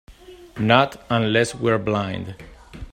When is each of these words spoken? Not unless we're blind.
Not 0.57 0.99
unless 1.11 1.53
we're 1.53 1.77
blind. 1.77 2.33